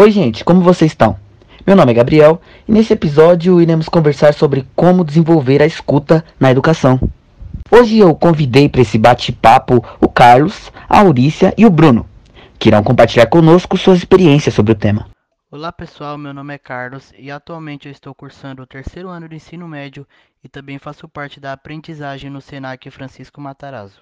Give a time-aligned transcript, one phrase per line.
[0.00, 1.18] Oi, gente, como vocês estão?
[1.66, 6.52] Meu nome é Gabriel e nesse episódio iremos conversar sobre como desenvolver a escuta na
[6.52, 7.00] educação.
[7.68, 12.08] Hoje eu convidei para esse bate-papo o Carlos, a Aurícia e o Bruno,
[12.60, 15.08] que irão compartilhar conosco suas experiências sobre o tema.
[15.50, 19.34] Olá pessoal, meu nome é Carlos e atualmente eu estou cursando o terceiro ano do
[19.34, 20.06] ensino médio
[20.44, 23.98] e também faço parte da aprendizagem no Senac Francisco Matarazzo.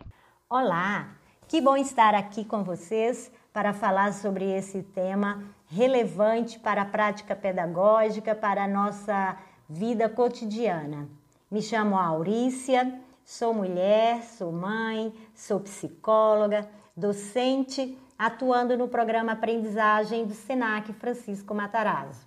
[0.51, 1.09] Olá,
[1.49, 7.35] que bom estar aqui com vocês para falar sobre esse tema relevante para a prática
[7.35, 9.37] pedagógica, para a nossa
[9.69, 11.09] vida cotidiana.
[11.51, 20.35] Me chamo Aurícia, sou mulher, sou mãe, sou psicóloga, docente, atuando no programa Aprendizagem do
[20.35, 22.27] SENAC Francisco Matarazzo.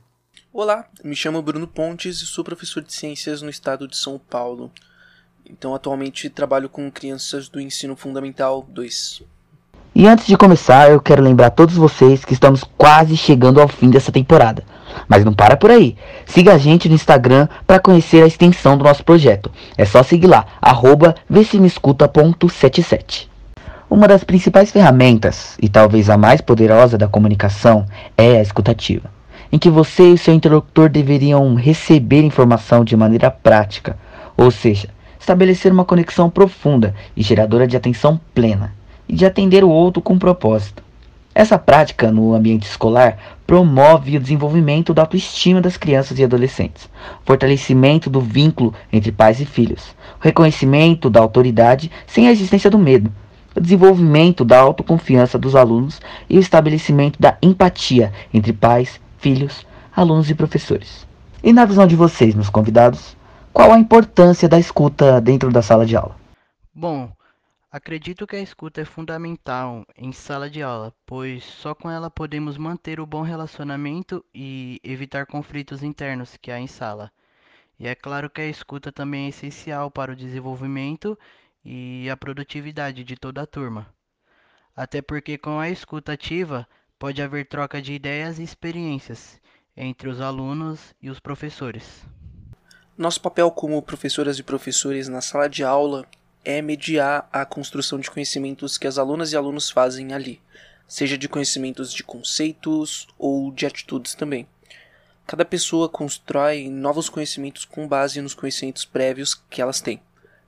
[0.54, 4.72] Olá, me chamo Bruno Pontes e sou professor de ciências no estado de São Paulo.
[5.46, 9.24] Então, atualmente trabalho com crianças do ensino fundamental 2.
[10.00, 13.68] E antes de começar, eu quero lembrar a todos vocês que estamos quase chegando ao
[13.68, 14.64] fim dessa temporada.
[15.10, 15.98] Mas não para por aí.
[16.26, 19.52] Siga a gente no Instagram para conhecer a extensão do nosso projeto.
[19.78, 21.16] É só seguir lá, arroba
[23.90, 27.86] Uma das principais ferramentas, e talvez a mais poderosa da comunicação,
[28.18, 29.12] é a escutativa,
[29.52, 33.98] em que você e seu interlocutor deveriam receber informação de maneira prática,
[34.38, 34.88] ou seja,
[35.20, 38.79] estabelecer uma conexão profunda e geradora de atenção plena
[39.10, 40.84] e de atender o outro com propósito.
[41.34, 46.90] Essa prática no ambiente escolar promove o desenvolvimento da autoestima das crianças e adolescentes,
[47.26, 53.12] fortalecimento do vínculo entre pais e filhos, reconhecimento da autoridade sem a existência do medo,
[53.56, 56.00] o desenvolvimento da autoconfiança dos alunos
[56.30, 59.66] e o estabelecimento da empatia entre pais, filhos,
[59.96, 61.08] alunos e professores.
[61.44, 63.16] E na visão de vocês, meus convidados,
[63.54, 66.16] qual a importância da escuta dentro da sala de aula?
[66.76, 67.10] Bom,
[67.72, 72.58] Acredito que a escuta é fundamental em sala de aula, pois só com ela podemos
[72.58, 77.12] manter o bom relacionamento e evitar conflitos internos que há em sala.
[77.80, 81.16] E é claro que a escuta também é essencial para o desenvolvimento
[81.64, 83.94] e a produtividade de toda a turma.
[84.76, 89.40] Até porque com a escuta ativa pode haver troca de ideias e experiências
[89.78, 92.04] entre os alunos e os professores.
[92.98, 96.08] Nosso papel como professoras e professores na sala de aula
[96.44, 100.42] é mediar a construção de conhecimentos que as alunas e alunos fazem ali,
[100.88, 104.48] seja de conhecimentos de conceitos ou de atitudes também.
[105.28, 110.02] Cada pessoa constrói novos conhecimentos com base nos conhecimentos prévios que elas têm.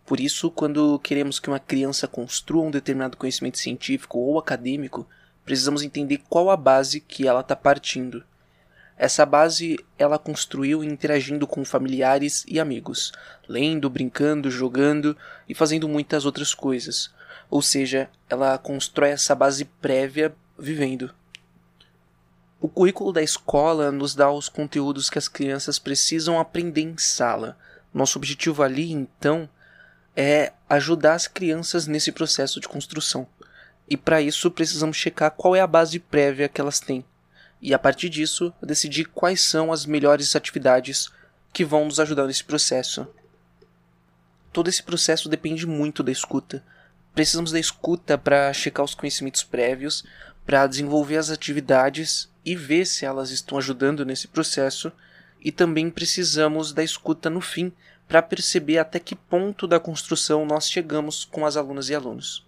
[0.05, 5.07] Por isso, quando queremos que uma criança construa um determinado conhecimento científico ou acadêmico,
[5.45, 8.23] precisamos entender qual a base que ela está partindo.
[9.01, 13.11] Essa base ela construiu interagindo com familiares e amigos,
[13.49, 15.17] lendo, brincando, jogando
[15.49, 17.09] e fazendo muitas outras coisas.
[17.49, 21.11] Ou seja, ela constrói essa base prévia vivendo.
[22.59, 27.57] O currículo da escola nos dá os conteúdos que as crianças precisam aprender em sala.
[27.91, 29.49] Nosso objetivo ali, então,
[30.15, 33.25] é ajudar as crianças nesse processo de construção.
[33.89, 37.03] E para isso precisamos checar qual é a base prévia que elas têm
[37.61, 41.11] e a partir disso decidir quais são as melhores atividades
[41.53, 43.07] que vão nos ajudar nesse processo.
[44.51, 46.63] Todo esse processo depende muito da escuta.
[47.13, 50.03] Precisamos da escuta para checar os conhecimentos prévios,
[50.45, 54.91] para desenvolver as atividades e ver se elas estão ajudando nesse processo,
[55.39, 57.71] e também precisamos da escuta no fim
[58.07, 62.45] para perceber até que ponto da construção nós chegamos com as alunas e alunos.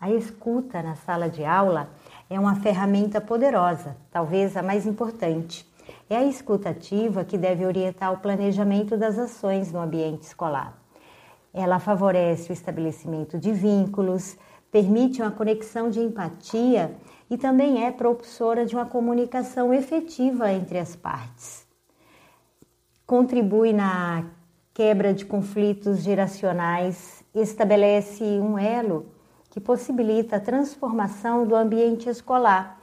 [0.00, 1.90] A escuta na sala de aula
[2.30, 5.66] é uma ferramenta poderosa, talvez a mais importante.
[6.10, 10.76] É a escutativa que deve orientar o planejamento das ações no ambiente escolar.
[11.52, 14.36] Ela favorece o estabelecimento de vínculos,
[14.70, 16.94] permite uma conexão de empatia
[17.30, 21.66] e também é propulsora de uma comunicação efetiva entre as partes.
[23.06, 24.24] Contribui na
[24.74, 29.06] quebra de conflitos geracionais, estabelece um elo
[29.58, 32.78] que possibilita a transformação do ambiente escolar,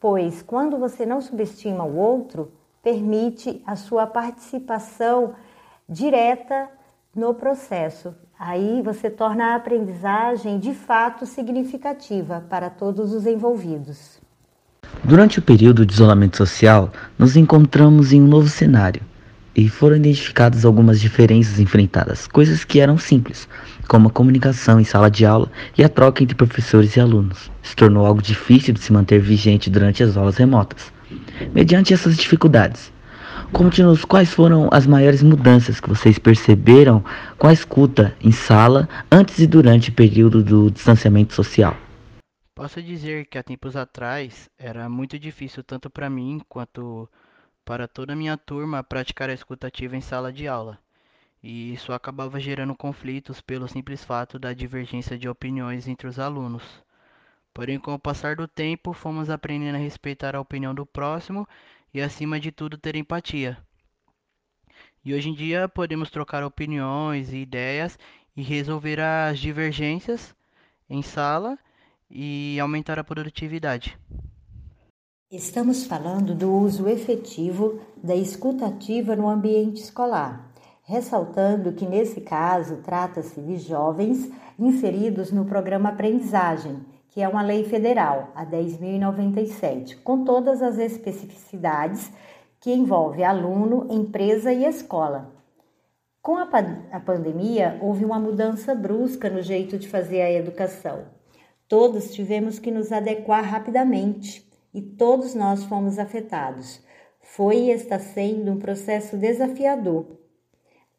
[0.00, 2.50] pois quando você não subestima o outro,
[2.82, 5.34] permite a sua participação
[5.86, 6.68] direta
[7.14, 8.14] no processo.
[8.38, 14.18] Aí você torna a aprendizagem de fato significativa para todos os envolvidos.
[15.04, 19.02] Durante o período de isolamento social, nos encontramos em um novo cenário
[19.56, 23.48] e foram identificadas algumas diferenças enfrentadas, coisas que eram simples,
[23.88, 27.50] como a comunicação em sala de aula e a troca entre professores e alunos.
[27.62, 30.92] Se tornou algo difícil de se manter vigente durante as aulas remotas.
[31.54, 32.92] Mediante essas dificuldades,
[33.50, 37.02] conte-nos quais foram as maiores mudanças que vocês perceberam
[37.38, 41.74] com a escuta em sala antes e durante o período do distanciamento social.
[42.54, 47.08] Posso dizer que há tempos atrás era muito difícil tanto para mim quanto
[47.66, 50.78] para toda a minha turma praticar a escutativa em sala de aula,
[51.42, 56.62] e isso acabava gerando conflitos pelo simples fato da divergência de opiniões entre os alunos.
[57.52, 61.46] Porém, com o passar do tempo, fomos aprendendo a respeitar a opinião do próximo
[61.92, 63.58] e, acima de tudo, ter empatia.
[65.04, 67.98] E hoje em dia podemos trocar opiniões e ideias
[68.36, 70.36] e resolver as divergências
[70.88, 71.58] em sala
[72.08, 73.98] e aumentar a produtividade.
[75.28, 80.52] Estamos falando do uso efetivo da escutativa no ambiente escolar,
[80.84, 86.78] ressaltando que nesse caso trata-se de jovens inseridos no programa Aprendizagem,
[87.08, 92.08] que é uma lei federal, a 10.097, com todas as especificidades
[92.60, 95.34] que envolve aluno, empresa e escola.
[96.22, 96.48] Com a,
[96.92, 101.06] a pandemia, houve uma mudança brusca no jeito de fazer a educação.
[101.66, 104.45] Todos tivemos que nos adequar rapidamente
[104.76, 106.82] e todos nós fomos afetados.
[107.22, 110.18] Foi e está sendo um processo desafiador.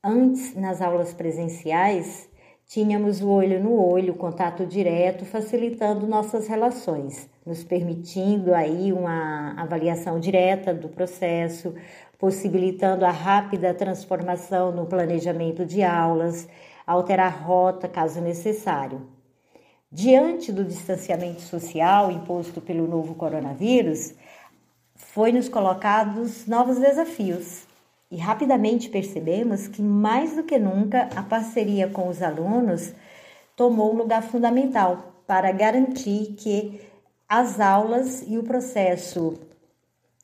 [0.03, 2.27] Antes, nas aulas presenciais,
[2.65, 10.19] tínhamos o olho no olho, contato direto, facilitando nossas relações, nos permitindo aí uma avaliação
[10.19, 11.75] direta do processo,
[12.17, 16.49] possibilitando a rápida transformação no planejamento de aulas,
[16.87, 19.16] alterar rota caso necessário.
[19.89, 24.13] Diante do distanciamento social imposto pelo novo coronavírus,
[24.95, 27.65] foi-nos colocados novos desafios
[28.11, 32.93] e rapidamente percebemos que, mais do que nunca, a parceria com os alunos
[33.55, 36.81] tomou um lugar fundamental para garantir que
[37.27, 39.35] as aulas e o processo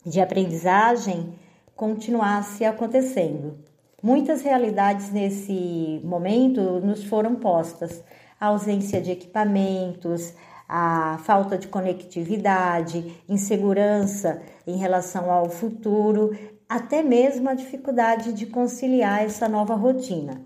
[0.06, 1.36] de aprendizagem
[1.74, 3.58] continuasse acontecendo.
[4.02, 8.04] Muitas realidades nesse momento nos foram postas
[8.44, 10.34] a ausência de equipamentos,
[10.68, 16.38] a falta de conectividade, insegurança em relação ao futuro,
[16.68, 20.42] até mesmo a dificuldade de conciliar essa nova rotina.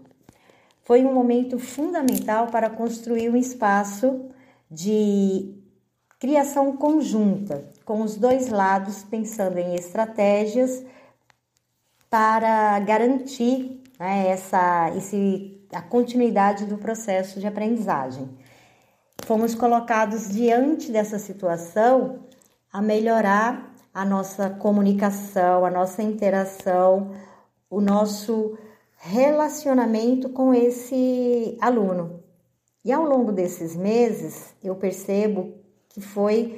[0.83, 4.29] Foi um momento fundamental para construir um espaço
[4.69, 5.55] de
[6.19, 10.85] criação conjunta, com os dois lados pensando em estratégias
[12.11, 18.29] para garantir né, essa, esse a continuidade do processo de aprendizagem.
[19.25, 22.19] Fomos colocados diante dessa situação
[22.71, 27.11] a melhorar a nossa comunicação, a nossa interação,
[27.69, 28.57] o nosso
[28.97, 32.23] relacionamento com esse aluno.
[32.85, 35.55] E ao longo desses meses, eu percebo
[35.89, 36.57] que foi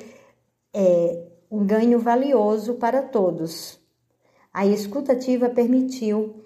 [0.74, 3.80] é, um ganho valioso para todos.
[4.54, 6.44] A escutativa permitiu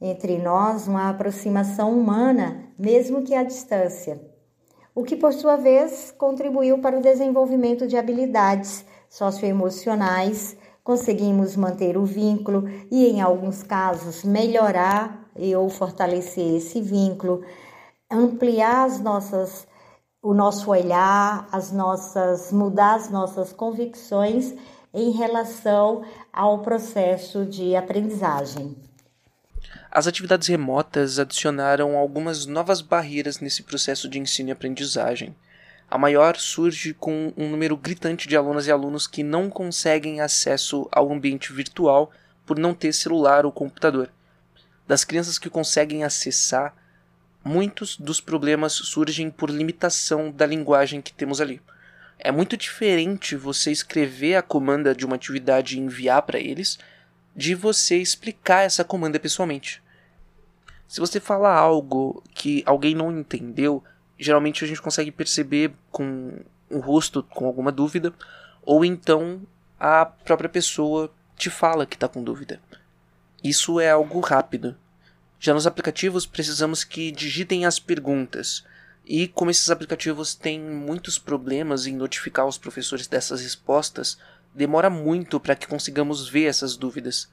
[0.00, 4.20] entre nós uma aproximação humana, mesmo que à distância,
[4.94, 10.56] o que por sua vez contribuiu para o desenvolvimento de habilidades socioemocionais.
[10.82, 17.42] Conseguimos manter o vínculo e, em alguns casos, melhorar e ou fortalecer esse vínculo,
[18.10, 19.66] ampliar as nossas
[20.22, 24.54] o nosso olhar, as nossas mudar as nossas convicções
[24.92, 26.02] em relação
[26.32, 28.76] ao processo de aprendizagem.
[29.96, 35.34] As atividades remotas adicionaram algumas novas barreiras nesse processo de ensino e aprendizagem.
[35.90, 40.86] A maior surge com um número gritante de alunas e alunos que não conseguem acesso
[40.92, 42.12] ao ambiente virtual
[42.44, 44.10] por não ter celular ou computador.
[44.86, 46.74] Das crianças que conseguem acessar,
[47.42, 51.58] muitos dos problemas surgem por limitação da linguagem que temos ali.
[52.18, 56.78] É muito diferente você escrever a comanda de uma atividade e enviar para eles
[57.34, 59.85] de você explicar essa comanda pessoalmente.
[60.88, 63.82] Se você fala algo que alguém não entendeu,
[64.18, 66.40] geralmente a gente consegue perceber com
[66.70, 68.12] o rosto com alguma dúvida,
[68.62, 69.42] ou então
[69.78, 72.60] a própria pessoa te fala que está com dúvida.
[73.42, 74.76] Isso é algo rápido.
[75.38, 78.64] Já nos aplicativos precisamos que digitem as perguntas.
[79.04, 84.18] E como esses aplicativos têm muitos problemas em notificar os professores dessas respostas,
[84.52, 87.28] demora muito para que consigamos ver essas dúvidas.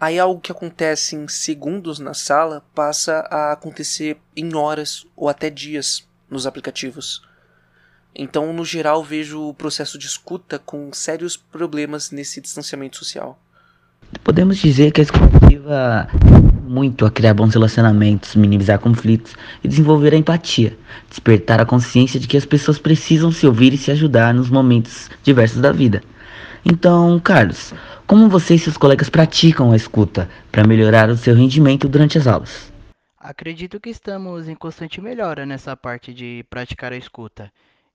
[0.00, 5.50] Aí algo que acontece em segundos na sala passa a acontecer em horas ou até
[5.50, 7.22] dias nos aplicativos.
[8.14, 13.38] Então, no geral, vejo o processo de escuta com sérios problemas nesse distanciamento social.
[14.24, 16.08] Podemos dizer que a escuta
[16.68, 20.76] muito a criar bons relacionamentos, minimizar conflitos e desenvolver a empatia,
[21.08, 25.10] despertar a consciência de que as pessoas precisam se ouvir e se ajudar nos momentos
[25.22, 26.02] diversos da vida.
[26.70, 27.72] Então, Carlos,
[28.06, 32.26] como você e seus colegas praticam a escuta para melhorar o seu rendimento durante as
[32.26, 32.70] aulas?
[33.18, 37.50] Acredito que estamos em constante melhora nessa parte de praticar a escuta.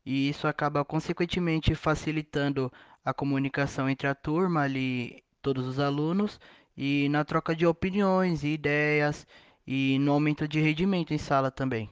[0.06, 2.72] e isso acaba consequentemente facilitando
[3.06, 6.40] a comunicação entre a turma ali, todos os alunos,
[6.76, 9.28] e na troca de opiniões e ideias
[9.68, 11.90] e no aumento de rendimento em sala também.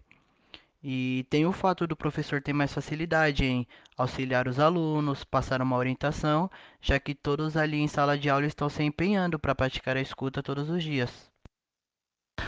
[0.84, 5.78] E tem o fato do professor ter mais facilidade em auxiliar os alunos, passar uma
[5.78, 6.50] orientação,
[6.82, 10.42] já que todos ali em sala de aula estão se empenhando para praticar a escuta
[10.42, 11.30] todos os dias.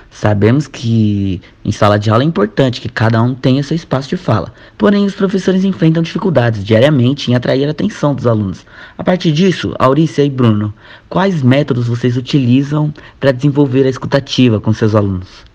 [0.09, 4.17] Sabemos que em sala de aula é importante que cada um tenha seu espaço de
[4.17, 8.65] fala, porém os professores enfrentam dificuldades diariamente em atrair a atenção dos alunos.
[8.97, 10.73] A partir disso, Aurícia e Bruno,
[11.07, 15.52] quais métodos vocês utilizam para desenvolver a escutativa com seus alunos?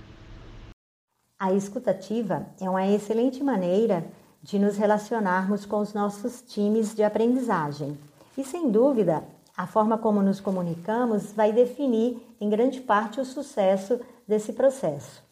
[1.41, 4.05] A escutativa é uma excelente maneira
[4.43, 7.97] de nos relacionarmos com os nossos times de aprendizagem.
[8.37, 9.23] E sem dúvida,
[9.57, 15.23] a forma como nos comunicamos vai definir em grande parte o sucesso desse processo.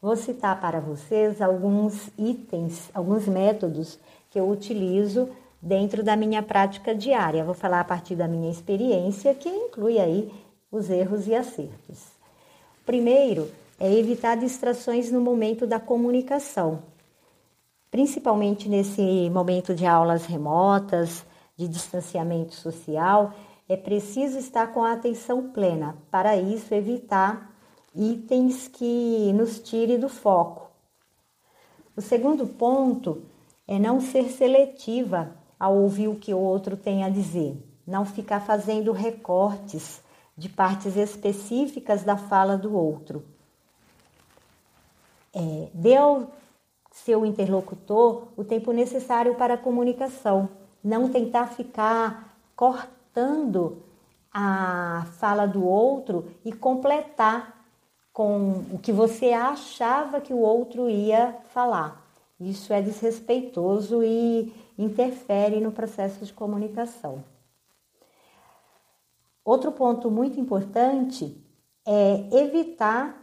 [0.00, 3.98] Vou citar para vocês alguns itens, alguns métodos
[4.30, 5.28] que eu utilizo
[5.60, 7.44] dentro da minha prática diária.
[7.44, 10.32] Vou falar a partir da minha experiência, que inclui aí
[10.72, 12.06] os erros e acertos.
[12.86, 13.46] Primeiro
[13.80, 16.82] é evitar distrações no momento da comunicação,
[17.90, 21.24] principalmente nesse momento de aulas remotas,
[21.56, 23.32] de distanciamento social,
[23.66, 25.96] é preciso estar com a atenção plena.
[26.10, 27.50] Para isso, evitar
[27.94, 30.70] itens que nos tire do foco.
[31.96, 33.22] O segundo ponto
[33.66, 37.56] é não ser seletiva ao ouvir o que o outro tem a dizer,
[37.86, 40.02] não ficar fazendo recortes
[40.36, 43.24] de partes específicas da fala do outro.
[45.32, 46.28] É, dê ao
[46.90, 50.48] seu interlocutor o tempo necessário para a comunicação,
[50.82, 53.82] não tentar ficar cortando
[54.32, 57.60] a fala do outro e completar
[58.12, 62.06] com o que você achava que o outro ia falar.
[62.40, 67.22] Isso é desrespeitoso e interfere no processo de comunicação.
[69.44, 71.36] Outro ponto muito importante
[71.86, 73.19] é evitar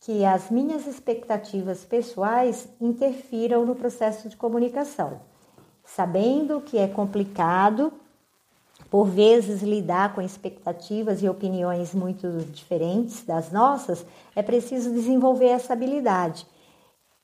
[0.00, 5.20] que as minhas expectativas pessoais interfiram no processo de comunicação.
[5.84, 7.92] Sabendo que é complicado
[8.90, 14.04] por vezes lidar com expectativas e opiniões muito diferentes das nossas,
[14.34, 16.46] é preciso desenvolver essa habilidade.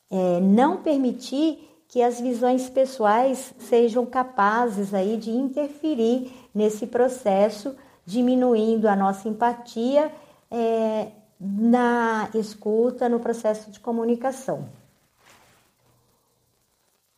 [0.09, 8.87] É, não permitir que as visões pessoais sejam capazes aí de interferir nesse processo, diminuindo
[8.87, 10.11] a nossa empatia
[10.51, 11.07] é,
[11.39, 14.69] na escuta, no processo de comunicação.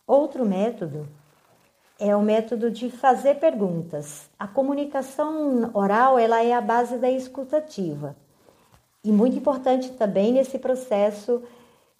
[0.05, 1.07] Outro método
[1.99, 4.29] é o método de fazer perguntas.
[4.39, 8.15] A comunicação oral ela é a base da escutativa
[9.03, 11.43] e muito importante também nesse processo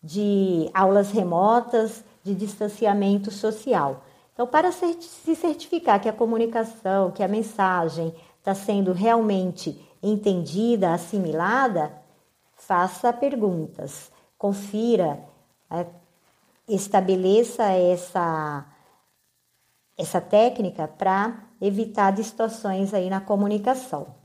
[0.02, 4.04] de aulas remotas, de distanciamento social.
[4.34, 11.92] Então, para se certificar que a comunicação, que a mensagem está sendo realmente entendida, assimilada,
[12.60, 15.20] faça perguntas, confira,
[15.72, 15.86] é,
[16.68, 18.66] estabeleça essa
[19.98, 24.16] essa técnica para evitar distorções aí na comunicação.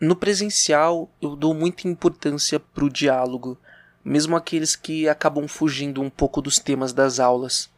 [0.00, 3.58] No presencial, eu dou muita importância para o diálogo,
[4.04, 7.68] mesmo aqueles que acabam fugindo um pouco dos temas das aulas.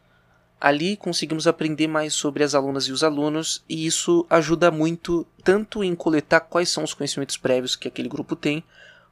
[0.61, 5.83] Ali conseguimos aprender mais sobre as alunas e os alunos, e isso ajuda muito tanto
[5.83, 8.63] em coletar quais são os conhecimentos prévios que aquele grupo tem,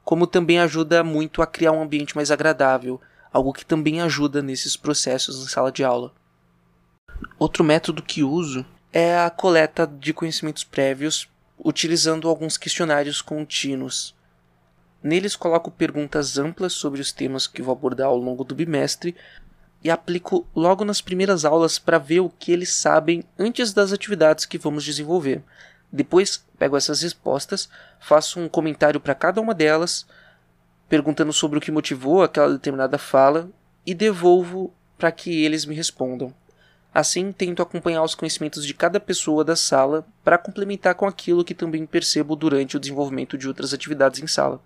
[0.08, 2.98] como também ajuda muito a criar um ambiente mais agradável,
[3.30, 6.14] algo que também ajuda nesses processos em sala de aula.
[7.38, 11.28] Outro método que uso é a coleta de conhecimentos prévios
[11.62, 14.14] utilizando alguns questionários contínuos.
[15.02, 19.14] Neles coloco perguntas amplas sobre os temas que vou abordar ao longo do bimestre
[19.84, 24.46] e aplico logo nas primeiras aulas para ver o que eles sabem antes das atividades
[24.46, 25.42] que vamos desenvolver.
[25.90, 27.68] Depois pego essas respostas,
[27.98, 30.06] faço um comentário para cada uma delas,
[30.88, 33.48] perguntando sobre o que motivou aquela determinada fala
[33.86, 36.34] e devolvo para que eles me respondam.
[36.92, 41.54] Assim, tento acompanhar os conhecimentos de cada pessoa da sala para complementar com aquilo que
[41.54, 44.60] também percebo durante o desenvolvimento de outras atividades em sala.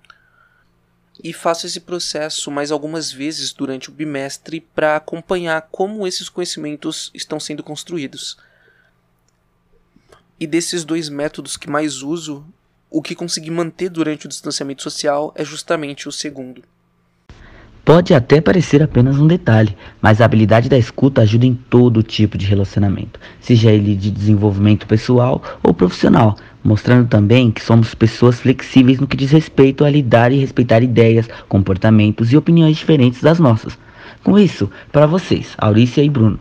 [1.22, 7.10] E faço esse processo mais algumas vezes durante o bimestre para acompanhar como esses conhecimentos
[7.12, 8.38] estão sendo construídos.
[10.42, 12.44] E desses dois métodos que mais uso,
[12.90, 16.64] o que consegui manter durante o distanciamento social é justamente o segundo.
[17.84, 22.36] Pode até parecer apenas um detalhe, mas a habilidade da escuta ajuda em todo tipo
[22.36, 28.98] de relacionamento, seja ele de desenvolvimento pessoal ou profissional, mostrando também que somos pessoas flexíveis
[28.98, 33.78] no que diz respeito a lidar e respeitar ideias, comportamentos e opiniões diferentes das nossas.
[34.24, 36.40] Com isso, para vocês, Aurícia e Bruno,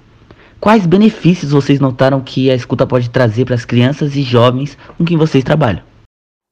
[0.62, 5.04] quais benefícios vocês notaram que a escuta pode trazer para as crianças e jovens com
[5.04, 5.84] quem vocês trabalham?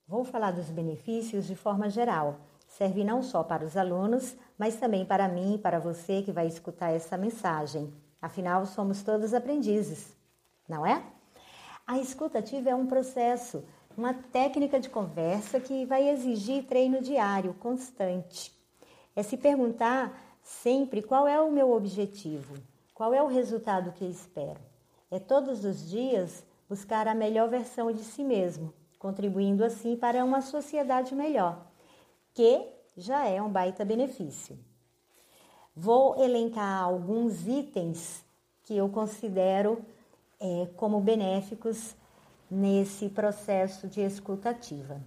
[0.07, 2.39] Vou falar dos benefícios de forma geral.
[2.67, 6.47] Serve não só para os alunos, mas também para mim e para você que vai
[6.47, 7.93] escutar essa mensagem.
[8.19, 10.17] Afinal, somos todos aprendizes,
[10.67, 11.03] não é?
[11.85, 13.63] A escuta ativa é um processo,
[13.95, 18.51] uma técnica de conversa que vai exigir treino diário, constante.
[19.15, 20.11] É se perguntar
[20.41, 22.55] sempre qual é o meu objetivo,
[22.99, 24.59] qual é o resultado que espero.
[25.09, 30.41] É todos os dias buscar a melhor versão de si mesmo, contribuindo assim para uma
[30.41, 31.65] sociedade melhor,
[32.33, 34.59] que já é um baita benefício.
[35.73, 38.21] Vou elencar alguns itens
[38.63, 39.81] que eu considero
[40.37, 41.95] é, como benéficos
[42.51, 45.01] nesse processo de escutativa.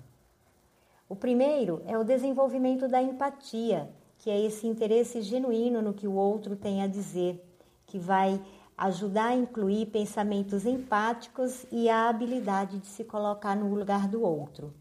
[1.10, 6.14] O primeiro é o desenvolvimento da empatia, que é esse interesse genuíno no que o
[6.14, 7.51] outro tem a dizer,
[7.92, 8.40] que vai
[8.74, 14.72] ajudar a incluir pensamentos empáticos e a habilidade de se colocar no lugar do outro.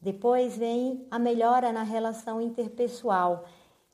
[0.00, 3.44] Depois vem a melhora na relação interpessoal,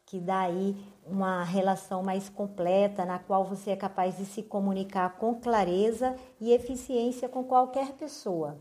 [0.07, 0.75] que dá aí
[1.07, 6.53] uma relação mais completa, na qual você é capaz de se comunicar com clareza e
[6.53, 8.57] eficiência com qualquer pessoa.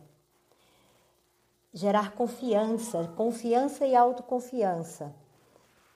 [1.74, 5.16] Gerar confiança, confiança e autoconfiança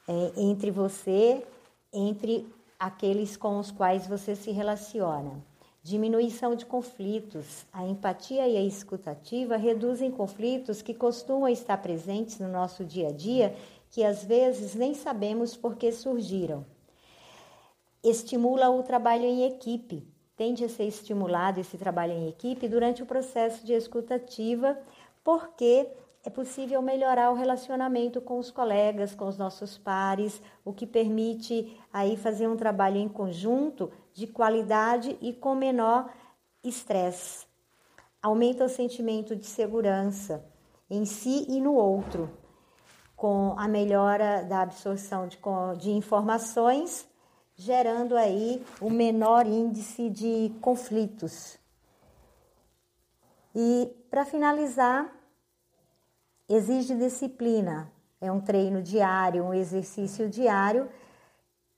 [0.07, 1.45] é, entre você,
[1.91, 2.47] entre
[2.83, 5.41] aqueles com os quais você se relaciona.
[5.81, 7.65] Diminuição de conflitos.
[7.71, 13.11] A empatia e a escutativa reduzem conflitos que costumam estar presentes no nosso dia a
[13.11, 13.55] dia,
[13.89, 16.65] que às vezes nem sabemos por que surgiram.
[18.03, 20.05] Estimula o trabalho em equipe.
[20.35, 24.77] Tende a ser estimulado esse trabalho em equipe durante o processo de escutativa,
[25.23, 25.87] porque
[26.25, 31.77] é possível melhorar o relacionamento com os colegas, com os nossos pares, o que permite
[31.91, 36.09] aí fazer um trabalho em conjunto de qualidade e com menor
[36.63, 37.45] estresse.
[38.21, 40.45] Aumenta o sentimento de segurança
[40.89, 42.29] em si e no outro,
[43.17, 45.38] com a melhora da absorção de,
[45.77, 47.05] de informações,
[47.53, 51.59] gerando aí o menor índice de conflitos.
[53.53, 55.22] E para finalizar,
[56.55, 60.89] exige disciplina, é um treino diário, um exercício diário,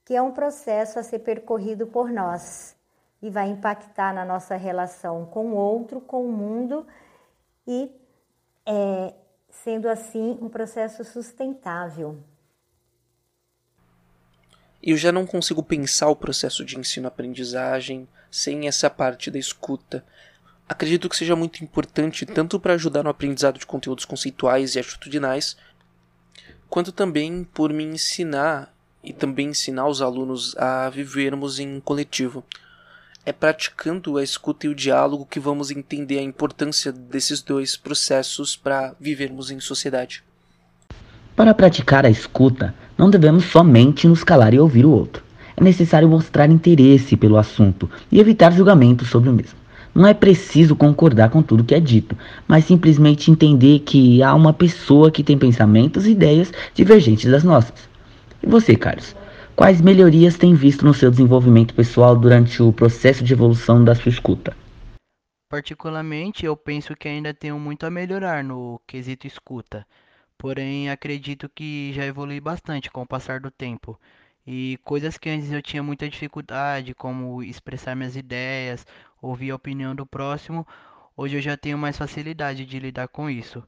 [0.04, 2.76] que é um processo a ser percorrido por nós
[3.20, 6.86] e vai impactar na nossa relação com o outro, com o mundo
[7.66, 7.90] e
[8.64, 9.14] é,
[9.50, 12.18] sendo assim um processo sustentável.
[14.82, 20.04] Eu já não consigo pensar o processo de ensino-aprendizagem sem essa parte da escuta,
[20.68, 25.56] acredito que seja muito importante tanto para ajudar no aprendizado de conteúdos conceituais e atitudinais,
[26.68, 32.44] quanto também por me ensinar e também ensinar os alunos a vivermos em coletivo.
[33.24, 38.56] É praticando a escuta e o diálogo que vamos entender a importância desses dois processos
[38.56, 40.22] para vivermos em sociedade.
[41.34, 45.24] Para praticar a escuta, não devemos somente nos calar e ouvir o outro.
[45.56, 49.65] É necessário mostrar interesse pelo assunto e evitar julgamentos sobre o mesmo.
[49.96, 52.14] Não é preciso concordar com tudo que é dito,
[52.46, 57.88] mas simplesmente entender que há uma pessoa que tem pensamentos e ideias divergentes das nossas.
[58.42, 59.16] E você, Carlos?
[59.56, 64.10] Quais melhorias tem visto no seu desenvolvimento pessoal durante o processo de evolução da sua
[64.10, 64.54] escuta?
[65.48, 69.86] Particularmente, eu penso que ainda tenho muito a melhorar no quesito escuta,
[70.36, 73.98] porém acredito que já evolui bastante com o passar do tempo.
[74.46, 78.86] E coisas que antes eu tinha muita dificuldade, como expressar minhas ideias,
[79.20, 80.64] ouvir a opinião do próximo,
[81.16, 83.62] hoje eu já tenho mais facilidade de lidar com isso.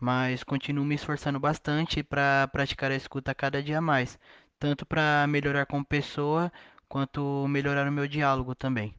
[0.00, 4.18] Mas continuo me esforçando bastante para praticar a escuta cada dia mais,
[4.58, 6.50] tanto para melhorar como pessoa,
[6.88, 8.94] quanto melhorar o meu diálogo também.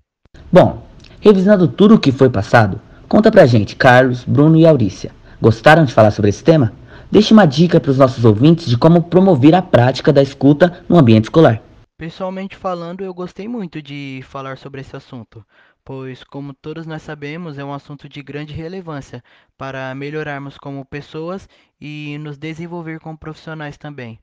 [0.51, 0.87] Bom,
[1.19, 5.11] revisando tudo o que foi passado, conta pra gente, Carlos, Bruno e Aurícia.
[5.41, 6.73] Gostaram de falar sobre esse tema?
[7.13, 10.97] Deixe uma dica para os nossos ouvintes de como promover a prática da escuta no
[10.97, 11.61] ambiente escolar.
[11.95, 15.45] Pessoalmente falando, eu gostei muito de falar sobre esse assunto,
[15.85, 19.23] pois, como todos nós sabemos, é um assunto de grande relevância
[19.55, 21.47] para melhorarmos como pessoas
[21.79, 24.19] e nos desenvolver como profissionais também.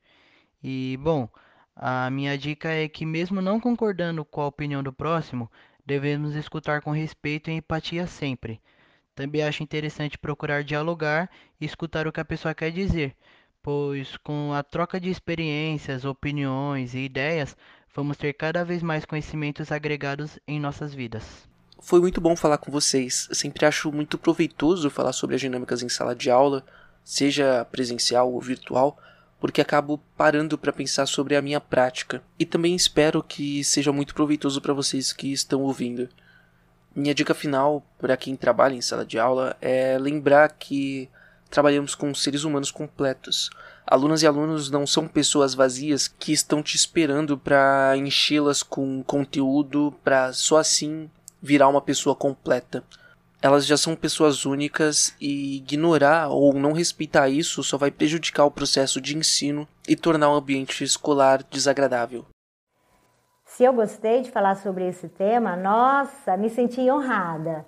[0.61, 1.29] E, bom,
[1.77, 5.49] a minha dica é que, mesmo não concordando com a opinião do próximo,
[5.87, 8.61] devemos escutar com respeito e empatia sempre.
[9.21, 11.29] Também acho interessante procurar dialogar
[11.61, 13.15] e escutar o que a pessoa quer dizer,
[13.63, 17.55] pois com a troca de experiências, opiniões e ideias,
[17.95, 21.47] vamos ter cada vez mais conhecimentos agregados em nossas vidas.
[21.83, 23.27] Foi muito bom falar com vocês.
[23.29, 26.65] Eu sempre acho muito proveitoso falar sobre as dinâmicas em sala de aula,
[27.05, 28.99] seja presencial ou virtual,
[29.39, 34.15] porque acabo parando para pensar sobre a minha prática e também espero que seja muito
[34.15, 36.09] proveitoso para vocês que estão ouvindo.
[36.95, 41.09] Minha dica final para quem trabalha em sala de aula é lembrar que
[41.49, 43.49] trabalhamos com seres humanos completos.
[43.87, 49.95] Alunas e alunos não são pessoas vazias que estão te esperando para enchê-las com conteúdo
[50.03, 52.85] para só assim virar uma pessoa completa.
[53.43, 58.51] Elas já são pessoas únicas e ignorar ou não respeitar isso só vai prejudicar o
[58.51, 62.27] processo de ensino e tornar o ambiente escolar desagradável.
[63.61, 67.67] Se eu gostei de falar sobre esse tema, nossa, me senti honrada.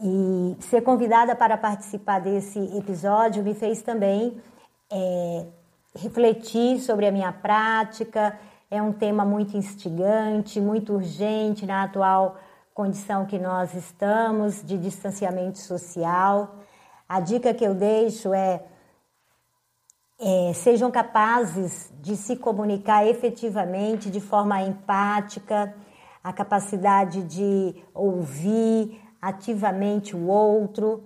[0.00, 4.40] E ser convidada para participar desse episódio me fez também
[4.88, 5.46] é,
[5.96, 8.38] refletir sobre a minha prática.
[8.70, 12.36] É um tema muito instigante, muito urgente na atual
[12.72, 16.54] condição que nós estamos de distanciamento social.
[17.08, 18.62] A dica que eu deixo é,
[20.18, 25.74] é, sejam capazes de se comunicar efetivamente de forma empática,
[26.22, 31.04] a capacidade de ouvir ativamente o outro.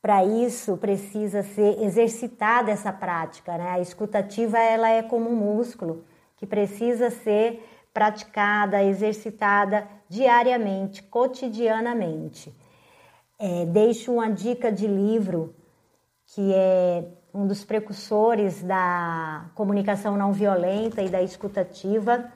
[0.00, 3.70] Para isso precisa ser exercitada essa prática, né?
[3.70, 6.04] A escutativa ela é como um músculo
[6.36, 12.54] que precisa ser praticada, exercitada diariamente, cotidianamente.
[13.38, 15.54] É, deixo uma dica de livro
[16.26, 22.32] que é um dos precursores da comunicação não violenta e da escutativa,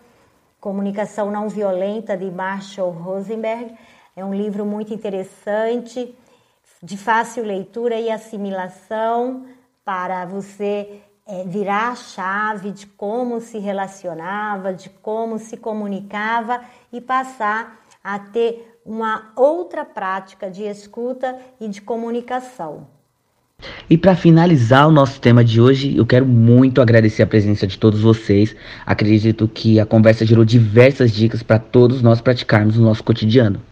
[0.61, 3.73] Comunicação Não Violenta de Marshall Rosenberg.
[4.17, 6.19] É um livro muito interessante,
[6.83, 9.47] de fácil leitura e assimilação
[9.85, 16.61] para você é, virar a chave de como se relacionava, de como se comunicava
[16.93, 22.98] e passar a ter uma outra prática de escuta e de comunicação.
[23.91, 27.79] E para finalizar o nosso tema de hoje, eu quero muito agradecer a presença de
[27.79, 28.55] todos vocês.
[28.85, 33.63] Acredito que a conversa gerou diversas dicas para todos nós praticarmos no nosso cotidiano.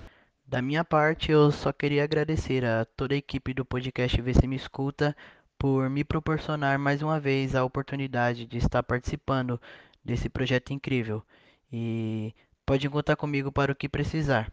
[0.46, 4.56] Da minha parte, eu só queria agradecer a toda a equipe do podcast Se Me
[4.56, 5.14] Escuta
[5.58, 9.60] por me proporcionar mais uma vez a oportunidade de estar participando
[10.02, 11.22] desse projeto incrível.
[11.70, 14.50] E pode contar comigo para o que precisar.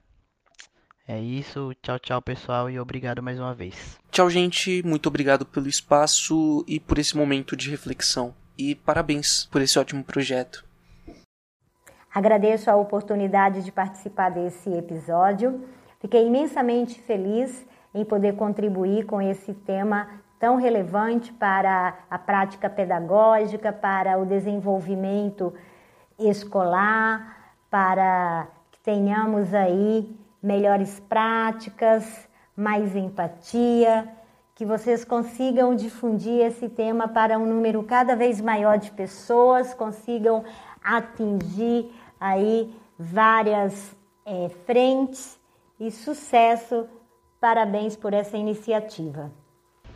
[1.05, 3.99] É isso, tchau, tchau, pessoal, e obrigado mais uma vez.
[4.09, 8.33] Tchau, gente, muito obrigado pelo espaço e por esse momento de reflexão.
[8.57, 10.63] E parabéns por esse ótimo projeto.
[12.13, 15.67] Agradeço a oportunidade de participar desse episódio.
[15.99, 20.07] Fiquei imensamente feliz em poder contribuir com esse tema
[20.39, 25.53] tão relevante para a prática pedagógica, para o desenvolvimento
[26.17, 34.07] escolar, para que tenhamos aí melhores práticas, mais empatia,
[34.53, 40.43] que vocês consigam difundir esse tema para um número cada vez maior de pessoas, consigam
[40.83, 45.39] atingir aí várias é, frentes
[45.79, 46.85] e sucesso.
[47.41, 49.31] Parabéns por essa iniciativa.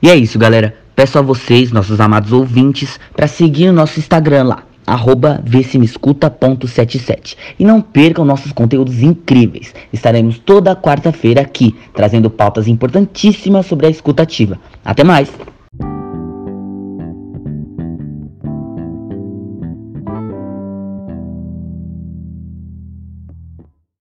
[0.01, 0.77] E é isso, galera.
[0.95, 5.43] Peço a vocês, nossos amados ouvintes, para seguir o nosso Instagram lá, arroba
[7.59, 9.75] E não percam nossos conteúdos incríveis.
[9.91, 14.57] Estaremos toda quarta-feira aqui, trazendo pautas importantíssimas sobre a escutativa.
[14.85, 15.29] Até mais!